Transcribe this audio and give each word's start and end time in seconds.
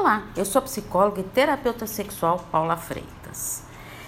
Olá, 0.00 0.22
eu 0.34 0.46
sou 0.46 0.60
a 0.60 0.62
psicóloga 0.62 1.20
e 1.20 1.24
terapeuta 1.24 1.86
sexual 1.86 2.42
Paula 2.50 2.74
Freitas. 2.74 3.62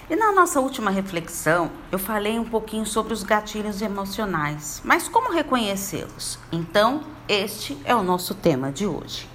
E 0.09 0.17
na 0.17 0.33
nossa 0.33 0.59
última 0.59 0.91
reflexão, 0.91 1.71
eu 1.93 1.99
falei 1.99 2.39
um 2.39 2.49
pouquinho 2.49 2.87
sobre 2.87 3.13
os 3.13 3.23
gatilhos 3.23 3.83
emocionais, 3.83 4.81
mas 4.87 5.07
como 5.07 5.31
reconhecê-los? 5.31 6.39
Então, 6.51 7.03
este 7.29 7.77
é 7.85 7.95
o 7.95 8.03
nosso 8.03 8.35
tema 8.35 8.73
de 8.73 8.87
hoje. 8.87 9.29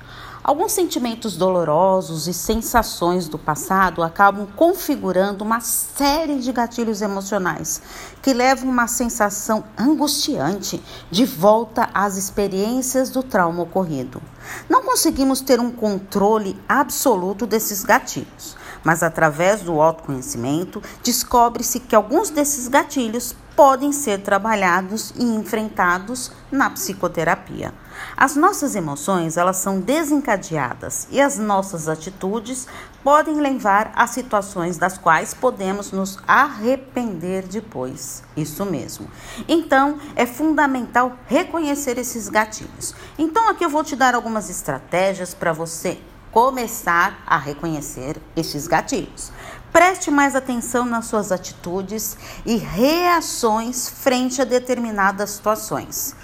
Alguns 0.47 0.71
sentimentos 0.71 1.35
dolorosos 1.35 2.25
e 2.25 2.33
sensações 2.33 3.27
do 3.27 3.37
passado 3.37 4.01
acabam 4.01 4.47
configurando 4.55 5.43
uma 5.43 5.59
série 5.59 6.39
de 6.39 6.53
gatilhos 6.53 7.01
emocionais 7.01 7.81
que 8.21 8.31
levam 8.31 8.69
uma 8.69 8.87
sensação 8.87 9.65
angustiante 9.77 10.81
de 11.11 11.25
volta 11.25 11.89
às 11.93 12.15
experiências 12.15 13.09
do 13.09 13.21
trauma 13.21 13.63
ocorrido. 13.63 14.21
Não 14.69 14.83
conseguimos 14.83 15.41
ter 15.41 15.59
um 15.59 15.69
controle 15.69 16.57
absoluto 16.65 17.45
desses 17.45 17.83
gatilhos, 17.83 18.55
mas 18.87 19.03
através 19.03 19.63
do 19.63 19.81
autoconhecimento 19.81 20.81
descobre-se 21.03 21.77
que 21.81 21.93
alguns 21.93 22.29
desses 22.29 22.69
gatilhos 22.69 23.35
podem 23.53 23.91
ser 23.91 24.21
trabalhados 24.21 25.11
e 25.17 25.25
enfrentados 25.25 26.31
na 26.49 26.69
psicoterapia. 26.69 27.73
As 28.15 28.37
nossas 28.37 28.77
emoções, 28.77 29.35
elas 29.35 29.57
são 29.57 29.81
desencadeadas 29.81 31.05
e 31.11 31.19
as 31.19 31.37
nossas 31.37 31.89
atitudes 31.89 32.65
podem 33.03 33.41
levar 33.41 33.91
a 33.93 34.07
situações 34.07 34.77
das 34.77 34.97
quais 34.97 35.33
podemos 35.33 35.91
nos 35.91 36.17
arrepender 36.25 37.45
depois. 37.45 38.23
Isso 38.37 38.63
mesmo. 38.65 39.09
Então, 39.49 39.99
é 40.15 40.25
fundamental 40.25 41.17
reconhecer 41.27 41.97
esses 41.97 42.29
gatilhos. 42.29 42.95
Então, 43.19 43.49
aqui 43.49 43.65
eu 43.65 43.69
vou 43.69 43.83
te 43.83 43.97
dar 43.97 44.15
algumas 44.15 44.49
estratégias 44.49 45.33
para 45.33 45.51
você 45.51 45.99
começar 46.31 47.23
a 47.25 47.37
reconhecer 47.37 48.21
esses 48.35 48.67
gatilhos. 48.67 49.31
Preste 49.71 50.09
mais 50.09 50.35
atenção 50.35 50.85
nas 50.85 51.05
suas 51.05 51.31
atitudes 51.31 52.17
e 52.45 52.57
reações 52.57 53.89
frente 53.89 54.41
a 54.41 54.45
determinadas 54.45 55.31
situações. 55.31 56.15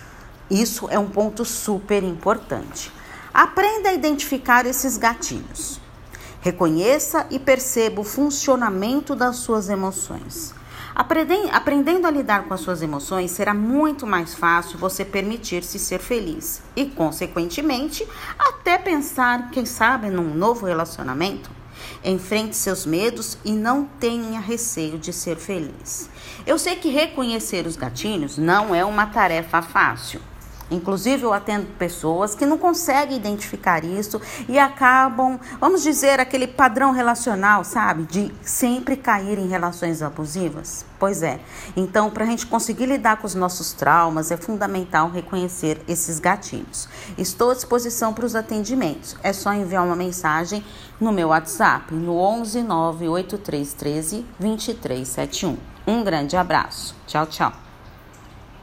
Isso 0.49 0.87
é 0.89 0.97
um 0.97 1.09
ponto 1.09 1.43
super 1.45 2.03
importante. 2.03 2.91
Aprenda 3.33 3.89
a 3.89 3.93
identificar 3.93 4.65
esses 4.65 4.97
gatilhos. 4.97 5.79
Reconheça 6.41 7.25
e 7.31 7.39
perceba 7.39 8.01
o 8.01 8.03
funcionamento 8.03 9.15
das 9.15 9.38
suas 9.38 9.69
emoções. 9.69 10.53
Aprendendo 10.95 12.05
a 12.05 12.11
lidar 12.11 12.43
com 12.43 12.53
as 12.53 12.61
suas 12.61 12.81
emoções, 12.81 13.31
será 13.31 13.53
muito 13.53 14.05
mais 14.05 14.33
fácil 14.33 14.77
você 14.77 15.03
permitir-se 15.03 15.79
ser 15.79 15.99
feliz 15.99 16.61
e, 16.75 16.85
consequentemente, 16.85 18.07
até 18.38 18.77
pensar, 18.77 19.49
quem 19.49 19.66
sabe, 19.66 20.09
num 20.09 20.33
novo 20.33 20.66
relacionamento. 20.66 21.49
Enfrente 22.03 22.55
seus 22.55 22.85
medos 22.85 23.38
e 23.44 23.51
não 23.51 23.85
tenha 23.99 24.39
receio 24.39 24.97
de 24.97 25.11
ser 25.11 25.38
feliz. 25.38 26.09
Eu 26.45 26.59
sei 26.59 26.75
que 26.75 26.89
reconhecer 26.89 27.66
os 27.66 27.75
gatilhos 27.75 28.38
não 28.38 28.73
é 28.73 28.85
uma 28.85 29.07
tarefa 29.07 29.61
fácil. 29.61 30.21
Inclusive, 30.73 31.23
eu 31.23 31.33
atendo 31.33 31.67
pessoas 31.77 32.35
que 32.35 32.45
não 32.45 32.57
conseguem 32.57 33.17
identificar 33.17 33.83
isso 33.83 34.21
e 34.47 34.57
acabam, 34.57 35.39
vamos 35.59 35.83
dizer, 35.83 36.19
aquele 36.19 36.47
padrão 36.47 36.91
relacional, 36.91 37.63
sabe? 37.63 38.03
De 38.03 38.33
sempre 38.41 38.95
cair 38.95 39.38
em 39.38 39.47
relações 39.47 40.01
abusivas. 40.01 40.85
Pois 40.99 41.21
é. 41.21 41.39
Então, 41.75 42.09
para 42.09 42.23
a 42.23 42.27
gente 42.27 42.45
conseguir 42.45 42.85
lidar 42.85 43.17
com 43.17 43.27
os 43.27 43.35
nossos 43.35 43.73
traumas, 43.73 44.31
é 44.31 44.38
fundamental 44.38 45.09
reconhecer 45.09 45.81
esses 45.88 46.19
gatilhos. 46.19 46.88
Estou 47.17 47.51
à 47.51 47.53
disposição 47.53 48.13
para 48.13 48.25
os 48.25 48.35
atendimentos. 48.35 49.16
É 49.21 49.33
só 49.33 49.53
enviar 49.53 49.83
uma 49.83 49.95
mensagem 49.95 50.63
no 50.99 51.11
meu 51.11 51.29
WhatsApp, 51.29 51.94
no 51.94 52.17
11 52.17 52.63
98313 52.63 54.25
2371. 54.39 55.57
Um 55.85 56.03
grande 56.03 56.38
abraço. 56.38 56.95
Tchau, 57.05 57.25
tchau. 57.25 57.72